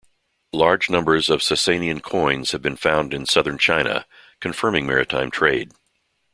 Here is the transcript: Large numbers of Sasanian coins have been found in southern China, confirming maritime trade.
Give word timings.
Large 0.51 0.89
numbers 0.89 1.29
of 1.29 1.41
Sasanian 1.41 2.01
coins 2.01 2.53
have 2.53 2.61
been 2.63 2.75
found 2.75 3.13
in 3.13 3.27
southern 3.27 3.59
China, 3.59 4.07
confirming 4.39 4.87
maritime 4.87 5.29
trade. 5.29 5.73